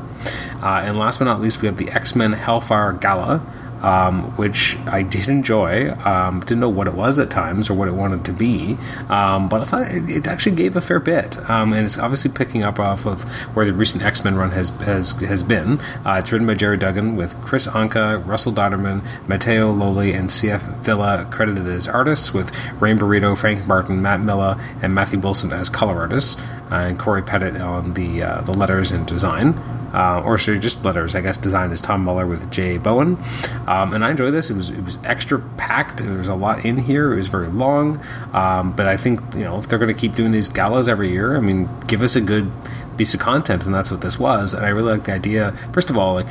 Uh, 0.62 0.82
and 0.84 0.96
last 0.96 1.19
but 1.19 1.26
not 1.26 1.40
least, 1.40 1.62
we 1.62 1.66
have 1.66 1.76
the 1.76 1.90
X 1.90 2.14
Men 2.14 2.32
Hellfire 2.32 2.92
Gala 2.92 3.42
um, 3.82 4.36
which 4.36 4.76
I 4.86 5.02
did 5.02 5.28
enjoy. 5.28 5.90
Um, 6.04 6.40
didn't 6.40 6.60
know 6.60 6.68
what 6.68 6.86
it 6.86 6.94
was 6.94 7.18
at 7.18 7.30
times 7.30 7.70
or 7.70 7.74
what 7.74 7.88
it 7.88 7.94
wanted 7.94 8.24
to 8.26 8.32
be, 8.32 8.76
um, 9.08 9.48
but 9.48 9.60
I 9.60 9.64
thought 9.64 9.90
it, 9.90 10.08
it, 10.10 10.26
actually 10.26 10.56
gave 10.56 10.76
a 10.76 10.80
fair 10.80 11.00
bit. 11.00 11.38
Um, 11.50 11.72
and 11.72 11.84
it's 11.84 11.98
obviously 11.98 12.30
picking 12.30 12.64
up 12.64 12.78
off 12.78 13.06
of 13.06 13.22
where 13.54 13.66
the 13.66 13.72
recent 13.72 14.02
X 14.02 14.24
Men 14.24 14.36
run 14.36 14.50
has 14.50 14.70
has 14.80 15.12
has 15.12 15.42
been. 15.42 15.80
Uh, 16.04 16.16
it's 16.18 16.30
written 16.30 16.46
by 16.46 16.54
Gerry 16.54 16.76
Duggan 16.76 17.16
with 17.16 17.34
Kris 17.42 17.66
Anka, 17.66 18.24
Russell 18.26 18.52
Dauterman, 18.52 19.02
Matteo 19.26 19.72
Lolli, 19.72 20.12
and 20.12 20.30
C.F. 20.30 20.62
Villa 20.62 21.26
credited 21.30 21.66
as 21.66 21.88
artists, 21.88 22.32
with 22.32 22.54
Rain 22.80 22.98
Beredo, 22.98 23.36
Frank 23.36 23.66
Martin, 23.66 24.02
Matt 24.02 24.20
Miller, 24.20 24.60
and 24.82 24.94
Matthew 24.94 25.18
Wilson 25.18 25.52
as 25.52 25.68
color 25.68 25.98
artists, 25.98 26.40
uh, 26.70 26.84
and 26.86 26.98
Cory 26.98 27.22
Petit 27.22 27.58
on 27.58 27.94
the 27.94 28.22
uh, 28.22 28.40
the 28.42 28.52
letters 28.52 28.90
and 28.90 29.06
design 29.06 29.79
uh, 29.92 30.22
or 30.22 30.38
sorry, 30.38 30.58
just 30.58 30.84
letters. 30.84 31.14
I 31.14 31.20
guess 31.20 31.37
designed 31.37 31.72
as 31.72 31.81
Tom 31.81 32.04
Muller 32.04 32.26
with 32.26 32.50
Jay 32.50 32.78
Bowen, 32.78 33.19
um, 33.66 33.94
and 33.94 34.04
I 34.04 34.10
enjoyed 34.10 34.34
this. 34.34 34.50
It 34.50 34.56
was 34.56 34.70
it 34.70 34.84
was 34.84 34.98
extra 35.04 35.40
packed. 35.56 35.98
There 35.98 36.19
was 36.19 36.28
a 36.28 36.34
lot 36.34 36.64
in 36.64 36.78
here. 36.78 37.12
It 37.12 37.16
was 37.16 37.28
very 37.28 37.48
long, 37.48 38.00
um, 38.32 38.72
but 38.72 38.87
I 38.87 38.96
think 38.96 39.20
you 39.34 39.44
know 39.44 39.58
if 39.58 39.69
they're 39.69 39.78
going 39.78 39.94
to 39.94 40.00
keep 40.00 40.14
doing 40.14 40.32
these 40.32 40.48
galas 40.48 40.88
every 40.88 41.10
year, 41.10 41.37
I 41.37 41.40
mean, 41.40 41.69
give 41.87 42.02
us 42.02 42.16
a 42.16 42.20
good 42.20 42.50
piece 42.96 43.14
of 43.14 43.20
content, 43.20 43.64
and 43.64 43.75
that's 43.75 43.90
what 43.90 44.00
this 44.02 44.19
was. 44.19 44.52
And 44.52 44.64
I 44.64 44.69
really 44.69 44.92
like 44.92 45.04
the 45.04 45.12
idea. 45.12 45.52
First 45.72 45.90
of 45.90 45.96
all, 45.96 46.14
like 46.14 46.28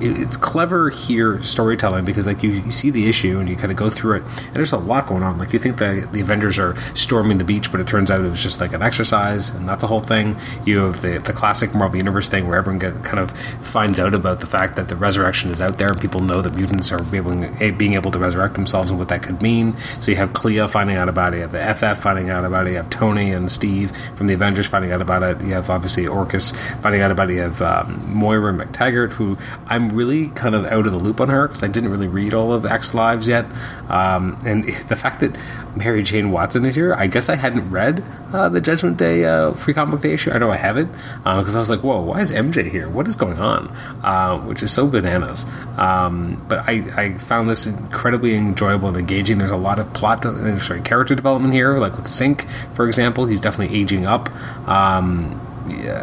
it's 0.00 0.36
clever 0.36 0.90
here 0.90 1.42
storytelling 1.42 2.04
because 2.04 2.26
like 2.26 2.42
you, 2.42 2.50
you 2.50 2.72
see 2.72 2.90
the 2.90 3.08
issue 3.08 3.38
and 3.38 3.48
you 3.48 3.56
kind 3.56 3.70
of 3.70 3.76
go 3.76 3.90
through 3.90 4.16
it, 4.16 4.22
and 4.22 4.54
there's 4.54 4.72
a 4.72 4.78
lot 4.78 5.06
going 5.06 5.22
on. 5.22 5.38
Like 5.38 5.52
you 5.52 5.58
think 5.58 5.78
that 5.78 6.12
the 6.12 6.20
Avengers 6.20 6.58
are 6.58 6.76
storming 6.94 7.38
the 7.38 7.44
beach, 7.44 7.70
but 7.70 7.80
it 7.80 7.88
turns 7.88 8.10
out 8.10 8.20
it 8.20 8.30
was 8.30 8.42
just 8.42 8.60
like 8.60 8.72
an 8.72 8.82
exercise, 8.82 9.50
and 9.50 9.68
that's 9.68 9.84
a 9.84 9.86
whole 9.86 10.00
thing. 10.00 10.36
You 10.64 10.78
have 10.78 11.02
the 11.02 11.18
the 11.18 11.32
classic 11.32 11.74
Marvel 11.74 11.98
Universe 11.98 12.28
thing 12.28 12.48
where 12.48 12.58
everyone 12.58 12.78
get, 12.78 13.04
kind 13.04 13.18
of 13.18 13.30
finds 13.64 14.00
out 14.00 14.14
about 14.14 14.40
the 14.40 14.46
fact 14.46 14.76
that 14.76 14.88
the 14.88 14.96
resurrection 14.96 15.50
is 15.50 15.60
out 15.60 15.78
there. 15.78 15.88
and 15.88 16.00
People 16.00 16.20
know 16.20 16.40
that 16.42 16.54
mutants 16.54 16.92
are 16.92 17.02
being, 17.04 17.76
being 17.76 17.94
able 17.94 18.10
to 18.10 18.18
resurrect 18.18 18.54
themselves 18.54 18.90
and 18.90 18.98
what 18.98 19.08
that 19.08 19.22
could 19.22 19.42
mean. 19.42 19.76
So 20.00 20.10
you 20.10 20.16
have 20.16 20.32
Clea 20.32 20.66
finding 20.66 20.96
out 20.96 21.08
about 21.08 21.34
it, 21.34 21.38
you 21.38 21.42
have 21.42 21.52
the 21.52 21.74
FF 21.74 22.02
finding 22.02 22.30
out 22.30 22.44
about 22.44 22.66
it, 22.66 22.70
you 22.70 22.76
have 22.76 22.90
Tony 22.90 23.32
and 23.32 23.50
Steve 23.50 23.92
from 24.16 24.26
the 24.26 24.34
Avengers 24.34 24.66
finding 24.66 24.92
out 24.92 25.00
about 25.00 25.22
it. 25.22 25.40
You 25.40 25.54
have 25.54 25.70
obviously 25.70 26.04
Orchis 26.04 26.52
finding 26.80 27.00
out 27.00 27.10
about 27.10 27.30
it. 27.30 27.34
You 27.34 27.40
have 27.42 27.62
um, 27.62 28.02
Moira 28.12 28.52
MacTaggert, 28.52 29.10
who 29.12 29.38
I'm 29.66 29.89
really 29.92 30.28
kind 30.28 30.54
of 30.54 30.64
out 30.66 30.86
of 30.86 30.92
the 30.92 30.98
loop 30.98 31.20
on 31.20 31.28
her 31.28 31.48
because 31.48 31.62
I 31.62 31.68
didn't 31.68 31.90
really 31.90 32.08
read 32.08 32.34
all 32.34 32.52
of 32.52 32.64
X 32.66 32.94
Lives 32.94 33.28
yet. 33.28 33.46
Um, 33.88 34.38
and 34.44 34.64
the 34.88 34.96
fact 34.96 35.20
that 35.20 35.36
Mary 35.76 36.02
Jane 36.02 36.30
Watson 36.30 36.64
is 36.64 36.74
here, 36.74 36.94
I 36.94 37.06
guess 37.06 37.28
I 37.28 37.36
hadn't 37.36 37.70
read 37.70 38.02
uh, 38.32 38.48
the 38.48 38.60
Judgment 38.60 38.96
Day 38.96 39.24
uh, 39.24 39.52
Free 39.52 39.74
Comic 39.74 39.92
Book 39.92 40.02
Day 40.02 40.14
issue. 40.14 40.30
I 40.30 40.38
know 40.38 40.50
I 40.50 40.56
haven't 40.56 40.90
because 41.18 41.54
uh, 41.54 41.58
I 41.58 41.60
was 41.60 41.70
like, 41.70 41.80
whoa, 41.80 42.00
why 42.00 42.20
is 42.20 42.30
MJ 42.30 42.70
here? 42.70 42.88
What 42.88 43.08
is 43.08 43.16
going 43.16 43.38
on? 43.38 43.68
Uh, 44.02 44.38
which 44.40 44.62
is 44.62 44.72
so 44.72 44.86
bananas. 44.88 45.46
Um, 45.76 46.44
but 46.48 46.58
I, 46.68 46.84
I, 46.96 47.14
found 47.14 47.48
this 47.48 47.66
incredibly 47.66 48.34
enjoyable 48.34 48.88
and 48.88 48.96
engaging. 48.96 49.38
There's 49.38 49.50
a 49.50 49.56
lot 49.56 49.78
of 49.78 49.92
plot, 49.94 50.24
uh, 50.26 50.58
sorry, 50.60 50.80
character 50.82 51.14
development 51.14 51.54
here, 51.54 51.78
like 51.78 51.96
with 51.96 52.06
Synch, 52.06 52.48
for 52.74 52.86
example. 52.86 53.26
He's 53.26 53.40
definitely 53.40 53.78
aging 53.78 54.06
up. 54.06 54.28
Um, 54.68 55.40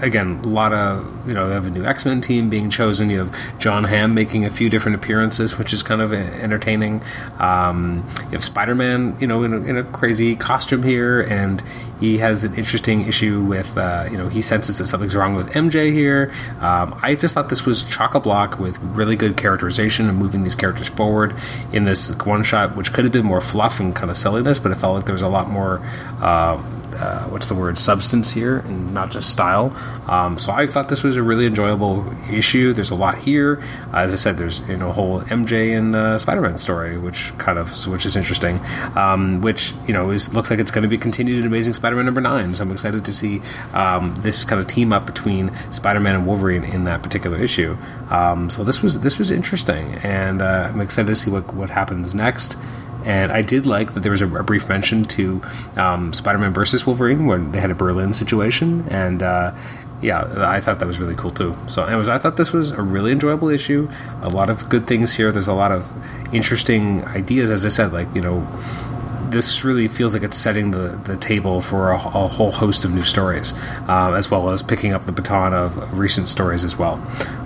again, 0.02 0.42
a 0.44 0.48
lot 0.48 0.74
of 0.74 1.28
you 1.28 1.34
know, 1.34 1.48
you 1.48 1.52
have 1.52 1.66
a 1.66 1.70
new 1.70 1.86
X 1.86 2.06
Men 2.06 2.22
team 2.22 2.50
being 2.50 2.70
chosen. 2.70 3.10
You 3.10 3.20
have 3.20 3.60
Jon 3.60 3.84
Hamm 3.84 4.14
making 4.14 4.46
a 4.46 4.50
few 4.50 4.70
different 4.70 4.96
appearances, 4.96 5.58
which 5.58 5.74
is 5.74 5.84
kind 5.84 6.02
of 6.02 6.14
entertaining. 6.14 7.02
Um, 7.40 8.06
you 8.26 8.32
have 8.32 8.44
Spider 8.44 8.76
Man, 8.76 9.18
you 9.20 9.28
know, 9.28 9.44
in 9.44 9.54
a, 9.54 9.58
in 9.62 9.78
a, 9.78 9.84
crazy 9.84 10.36
costume 10.36 10.84
here, 10.84 11.22
and 11.22 11.64
he 12.00 12.20
has 12.20 12.44
an 12.44 12.56
interesting 12.56 13.08
issue 13.08 13.44
with 13.44 13.78
uh, 13.78 14.08
you 14.10 14.18
know 14.18 14.30
he 14.30 14.42
senses 14.42 14.78
that 14.78 14.86
something's 14.86 15.16
wrong 15.16 15.36
with 15.36 15.50
MJ 15.52 15.92
here. 15.92 16.32
Um, 16.60 16.98
I 17.02 17.16
just 17.16 17.34
thought 17.34 17.50
this 17.50 17.66
was 17.66 17.84
chock 17.84 18.16
a 18.16 18.20
block 18.20 18.60
with 18.60 18.78
really 18.80 19.16
good 19.16 19.38
characterization 19.38 20.08
and 20.08 20.18
moving 20.18 20.44
these 20.44 20.56
characters 20.56 20.88
forward 20.88 21.36
in 21.72 21.86
this 21.86 22.16
one 22.26 22.44
shot, 22.44 22.76
which 22.76 22.94
could 22.94 23.04
have 23.04 23.12
been 23.12 23.26
more 23.26 23.42
fluff 23.42 23.80
and 23.80 23.96
kind 23.96 24.10
of 24.10 24.18
silliness, 24.18 24.60
but 24.60 24.72
it 24.72 24.76
felt 24.76 24.96
like 24.96 25.06
there 25.06 25.14
was 25.14 25.22
a 25.22 25.30
lot 25.30 25.50
more. 25.50 25.82
Uh, 26.22 26.62
uh, 26.98 27.24
what's 27.26 27.48
the 27.48 27.56
word 27.56 27.78
substance 27.78 28.32
here 28.32 28.60
and 28.60 28.94
not 28.94 29.12
just 29.12 29.30
style. 29.30 29.76
Um, 30.08 30.38
so 30.38 30.52
I 30.52 30.68
thought 30.68 30.90
this 30.90 31.04
was 31.04 31.16
a 31.16 31.24
really 31.24 31.46
enjoyable 31.46 32.06
issue. 32.32 32.74
There's 32.74 32.92
a 32.92 32.96
lot 32.96 33.18
here. 33.18 33.62
Uh, 33.94 33.98
as 33.98 34.14
I 34.14 34.16
said, 34.16 34.38
there's 34.38 34.68
you 34.68 34.78
know 34.78 34.90
a 34.90 34.94
whole 34.94 35.22
MJ 35.22 35.78
and 35.78 35.96
uh, 35.96 36.18
Spider-Man 36.18 36.58
story, 36.58 36.98
which 36.98 37.38
kind 37.38 37.58
of 37.58 37.88
which 37.88 38.06
is 38.06 38.16
interesting. 38.16 38.60
Um, 38.96 39.42
which 39.42 39.74
you 39.88 39.94
know 39.94 40.12
is 40.12 40.34
looks 40.34 40.50
like 40.50 40.60
it's 40.60 40.72
going 40.72 40.84
to 40.84 40.90
be 40.90 40.98
continued 40.98 41.40
in 41.40 41.46
Amazing 41.46 41.74
Spider-Man 41.74 42.06
number 42.06 42.22
nine. 42.22 42.56
So 42.56 42.64
I'm 42.64 42.72
excited 42.72 43.06
to 43.06 43.14
see 43.14 43.42
um, 43.74 44.16
this 44.16 44.44
kind 44.44 44.60
of 44.60 44.68
team 44.68 44.94
up 44.94 45.06
between 45.06 45.52
Spider-Man 45.72 46.16
and 46.16 46.28
Wolverine 46.28 46.64
in 46.64 46.84
that 46.86 47.04
particular 47.04 47.38
issue. 47.38 47.78
Um, 48.10 48.50
so 48.50 48.64
this 48.64 48.82
was 48.82 49.02
this 49.02 49.18
was 49.18 49.32
interesting, 49.32 49.96
and 49.96 50.42
uh, 50.42 50.70
I'm 50.74 50.82
excited 50.82 51.08
to 51.08 51.16
see 51.16 51.30
what 51.30 51.54
what 51.54 51.70
happens 51.70 52.16
next. 52.16 52.58
And 53.08 53.32
I 53.32 53.42
did 53.42 53.66
like 53.66 53.94
that 53.94 54.02
there 54.02 54.12
was 54.12 54.22
a, 54.22 54.28
a 54.36 54.44
brief 54.44 54.68
mention 54.68 55.06
to 55.06 55.42
um, 55.78 56.12
Spider-Man 56.12 56.52
versus 56.52 56.86
Wolverine 56.86 57.26
when 57.26 57.54
they 57.54 57.62
had 57.62 57.72
a 57.72 57.76
Berlin 57.76 58.14
situation, 58.14 58.86
and 58.90 59.24
uh, 59.24 59.56
yeah, 60.02 60.28
I 60.46 60.60
thought 60.60 60.80
that 60.80 60.88
was 60.88 61.00
really 61.00 61.16
cool 61.16 61.32
too. 61.32 61.58
So, 61.68 61.86
anyways, 61.86 62.10
I 62.10 62.18
thought 62.18 62.36
this 62.36 62.52
was 62.52 62.72
a 62.72 62.82
really 62.82 63.14
enjoyable 63.14 63.48
issue. 63.48 63.90
A 64.22 64.28
lot 64.28 64.50
of 64.50 64.68
good 64.68 64.88
things 64.88 65.16
here. 65.16 65.32
There's 65.32 65.48
a 65.48 65.54
lot 65.54 65.72
of 65.72 65.90
interesting 66.34 67.06
ideas, 67.06 67.50
as 67.50 67.66
I 67.66 67.70
said. 67.70 67.94
Like 67.94 68.14
you 68.14 68.20
know, 68.20 68.46
this 69.30 69.64
really 69.64 69.88
feels 69.88 70.14
like 70.14 70.24
it's 70.24 70.38
setting 70.38 70.72
the, 70.72 71.00
the 71.06 71.16
table 71.16 71.62
for 71.62 71.92
a, 71.92 71.96
a 71.96 72.28
whole 72.28 72.52
host 72.52 72.84
of 72.84 72.92
new 72.92 73.06
stories, 73.06 73.54
um, 73.88 74.16
as 74.16 74.30
well 74.30 74.50
as 74.50 74.62
picking 74.62 74.92
up 74.92 75.06
the 75.06 75.14
baton 75.14 75.54
of 75.54 75.98
recent 75.98 76.28
stories 76.28 76.66
as 76.66 76.78
well. 76.78 76.96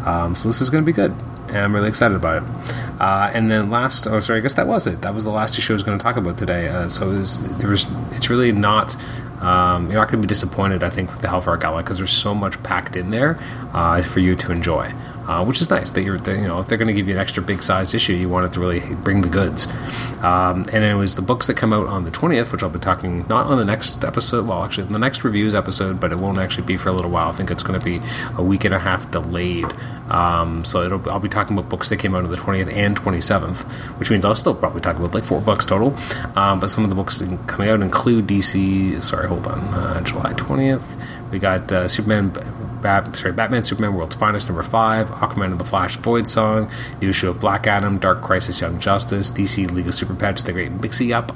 Um, 0.07 0.33
so 0.33 0.49
this 0.49 0.59
is 0.59 0.71
going 0.71 0.83
to 0.83 0.85
be 0.85 0.91
good 0.91 1.15
and 1.51 1.59
I'm 1.59 1.75
really 1.75 1.89
excited 1.89 2.15
about 2.15 2.43
it. 2.43 2.49
Uh, 2.99 3.31
and 3.33 3.51
then 3.51 3.69
last, 3.69 4.07
oh 4.07 4.19
sorry, 4.19 4.39
I 4.39 4.41
guess 4.41 4.55
that 4.55 4.67
was 4.67 4.87
it. 4.87 5.01
That 5.01 5.13
was 5.13 5.23
the 5.23 5.31
last 5.31 5.57
issue 5.57 5.73
I 5.73 5.75
was 5.75 5.83
going 5.83 5.97
to 5.97 6.03
talk 6.03 6.17
about 6.17 6.37
today. 6.37 6.67
Uh, 6.67 6.87
so 6.87 7.09
it 7.09 7.19
was, 7.19 7.57
there 7.57 7.69
was, 7.69 7.85
it's 8.11 8.29
really 8.29 8.51
not. 8.51 8.95
Um, 9.41 9.89
you're 9.89 9.99
not 9.99 10.07
going 10.07 10.21
to 10.21 10.27
be 10.27 10.29
disappointed, 10.29 10.83
I 10.83 10.91
think, 10.91 11.11
with 11.11 11.21
the 11.21 11.27
Hellfire 11.27 11.57
Gala 11.57 11.81
because 11.81 11.97
there's 11.97 12.11
so 12.11 12.35
much 12.35 12.61
packed 12.61 12.95
in 12.95 13.09
there 13.09 13.39
uh, 13.73 14.03
for 14.03 14.19
you 14.19 14.35
to 14.35 14.51
enjoy 14.51 14.93
uh, 15.27 15.43
which 15.45 15.61
is 15.61 15.69
nice 15.69 15.91
that 15.91 16.03
you're 16.03 16.17
you 16.17 16.47
know 16.47 16.59
if 16.59 16.67
they're 16.67 16.77
going 16.77 16.87
to 16.87 16.93
give 16.93 17.07
you 17.07 17.13
an 17.13 17.19
extra 17.19 17.41
big 17.43 17.63
sized 17.63 17.93
issue, 17.93 18.13
you 18.13 18.29
want 18.29 18.45
it 18.45 18.53
to 18.53 18.59
really 18.59 18.79
bring 18.95 19.21
the 19.21 19.29
goods. 19.29 19.67
Um, 20.21 20.65
and 20.71 20.83
it 20.83 20.95
was 20.95 21.15
the 21.15 21.21
books 21.21 21.47
that 21.47 21.55
come 21.55 21.73
out 21.73 21.87
on 21.87 22.03
the 22.03 22.11
twentieth, 22.11 22.51
which 22.51 22.63
I'll 22.63 22.69
be 22.69 22.79
talking 22.79 23.25
not 23.27 23.47
on 23.47 23.57
the 23.57 23.65
next 23.65 24.03
episode. 24.03 24.47
Well, 24.47 24.63
actually, 24.63 24.87
in 24.87 24.93
the 24.93 24.99
next 24.99 25.23
reviews 25.23 25.55
episode, 25.55 25.99
but 25.99 26.11
it 26.11 26.17
won't 26.17 26.39
actually 26.39 26.65
be 26.65 26.77
for 26.77 26.89
a 26.89 26.93
little 26.93 27.11
while. 27.11 27.29
I 27.29 27.33
think 27.33 27.51
it's 27.51 27.63
going 27.63 27.79
to 27.79 27.83
be 27.83 28.01
a 28.37 28.43
week 28.43 28.65
and 28.65 28.73
a 28.73 28.79
half 28.79 29.09
delayed. 29.11 29.71
Um, 30.09 30.65
so 30.65 31.01
I'll 31.07 31.19
be 31.19 31.29
talking 31.29 31.57
about 31.57 31.69
books 31.69 31.89
that 31.89 31.97
came 31.97 32.13
out 32.15 32.23
on 32.23 32.29
the 32.29 32.37
twentieth 32.37 32.69
and 32.69 32.95
twenty 32.95 33.21
seventh, 33.21 33.61
which 33.99 34.09
means 34.11 34.25
I'll 34.25 34.35
still 34.35 34.55
probably 34.55 34.81
talk 34.81 34.97
about 34.97 35.13
like 35.13 35.23
four 35.23 35.41
books 35.41 35.65
total. 35.65 35.95
Um, 36.35 36.59
but 36.59 36.67
some 36.69 36.83
of 36.83 36.89
the 36.89 36.95
books 36.95 37.21
coming 37.47 37.69
out 37.69 37.81
include 37.81 38.27
DC. 38.27 39.01
Sorry, 39.03 39.27
hold 39.27 39.47
on, 39.47 39.59
uh, 39.59 40.01
July 40.01 40.33
twentieth. 40.33 40.97
We 41.31 41.39
got 41.39 41.71
uh, 41.71 41.87
Superman 41.87 42.31
Bat, 42.81 43.17
sorry, 43.17 43.33
Batman 43.33 43.63
Superman 43.63 43.93
World's 43.93 44.15
Finest 44.15 44.47
number 44.47 44.63
five, 44.63 45.07
Aquaman 45.09 45.51
and 45.51 45.59
the 45.59 45.63
Flash 45.65 45.97
Void 45.97 46.27
Song, 46.27 46.69
new 47.01 47.09
issue 47.09 47.29
of 47.29 47.39
Black 47.39 47.67
Adam, 47.67 47.97
Dark 47.99 48.21
Crisis 48.21 48.59
Young 48.61 48.79
Justice, 48.79 49.29
DC 49.29 49.69
League 49.71 49.87
of 49.87 49.95
Super 49.95 50.15
Pets, 50.15 50.43
The 50.43 50.53
Great 50.53 50.71
Mixie 50.71 51.13
Up. 51.13 51.31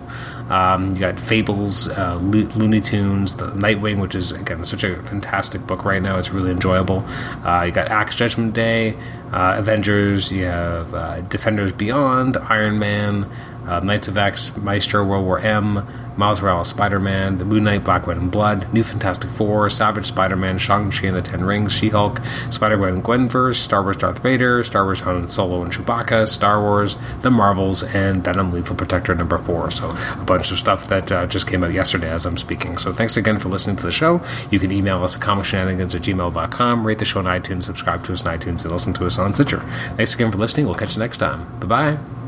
Um, 0.51 0.93
you 0.93 0.99
got 0.99 1.19
Fables, 1.19 1.87
uh, 1.89 2.17
Lo- 2.21 2.49
Looney 2.55 2.81
Tunes, 2.81 3.35
the 3.35 3.47
Nightwing, 3.51 3.99
which 3.99 4.13
is 4.15 4.31
again 4.31 4.63
such 4.63 4.83
a 4.83 5.01
fantastic 5.03 5.65
book 5.65 5.85
right 5.85 6.01
now. 6.01 6.17
It's 6.19 6.29
really 6.31 6.51
enjoyable. 6.51 7.03
Uh, 7.43 7.63
you 7.63 7.71
got 7.71 7.87
Axe 7.87 8.15
Judgment 8.15 8.53
Day, 8.53 8.95
uh, 9.33 9.55
Avengers. 9.57 10.31
You 10.31 10.45
have 10.45 10.93
uh, 10.93 11.21
Defenders 11.21 11.71
Beyond, 11.71 12.37
Iron 12.37 12.77
Man 12.77 13.29
uh, 13.67 13.79
Knights 13.79 14.07
of 14.07 14.17
X, 14.17 14.55
Maestro, 14.57 15.03
World 15.05 15.25
War 15.25 15.39
M, 15.39 15.85
Miles 16.17 16.41
Morales, 16.41 16.69
Spider 16.69 16.99
Man, 16.99 17.37
The 17.37 17.45
Moon 17.45 17.63
Knight, 17.65 17.83
Black 17.83 18.07
Widow 18.07 18.21
and 18.21 18.31
Blood, 18.31 18.71
New 18.73 18.83
Fantastic 18.83 19.29
Four, 19.31 19.69
Savage 19.69 20.05
Spider 20.05 20.35
Man, 20.35 20.57
Shang-Chi 20.57 21.07
and 21.07 21.15
the 21.15 21.21
Ten 21.21 21.43
Rings, 21.43 21.73
She 21.73 21.89
Hulk, 21.89 22.21
Spider 22.49 22.77
Man 22.77 23.01
Gwenverse, 23.01 23.55
Star 23.55 23.83
Wars 23.83 23.97
Darth 23.97 24.19
Vader, 24.19 24.63
Star 24.63 24.85
Wars 24.85 25.01
Han 25.01 25.27
Solo 25.27 25.61
and 25.61 25.71
Chewbacca, 25.71 26.27
Star 26.27 26.61
Wars, 26.61 26.97
The 27.21 27.31
Marvels, 27.31 27.83
and 27.83 28.23
Venom 28.23 28.51
Lethal 28.51 28.75
Protector 28.75 29.13
number 29.15 29.37
four. 29.37 29.71
So 29.71 29.95
a 30.13 30.23
bunch 30.23 30.51
of 30.51 30.57
stuff 30.57 30.87
that 30.87 31.11
uh, 31.11 31.27
just 31.27 31.47
came 31.47 31.63
out 31.63 31.73
yesterday 31.73 32.09
as 32.09 32.25
I'm 32.25 32.37
speaking. 32.37 32.77
So 32.77 32.93
thanks 32.93 33.17
again 33.17 33.39
for 33.39 33.49
listening 33.49 33.75
to 33.77 33.83
the 33.83 33.91
show. 33.91 34.21
You 34.51 34.59
can 34.59 34.71
email 34.71 35.03
us 35.03 35.15
at 35.15 35.21
comicshenanigans 35.21 35.95
at 35.95 36.01
gmail.com, 36.01 36.87
rate 36.87 36.99
the 36.99 37.05
show 37.05 37.19
on 37.19 37.25
iTunes, 37.25 37.63
subscribe 37.63 38.03
to 38.05 38.13
us 38.13 38.25
on 38.25 38.37
iTunes, 38.37 38.63
and 38.63 38.71
listen 38.71 38.93
to 38.93 39.05
us 39.05 39.19
on 39.19 39.33
Stitcher. 39.33 39.59
Thanks 39.97 40.15
again 40.15 40.31
for 40.31 40.37
listening. 40.37 40.65
We'll 40.65 40.75
catch 40.75 40.95
you 40.95 40.99
next 40.99 41.17
time. 41.17 41.59
Bye 41.59 41.65
bye. 41.97 42.24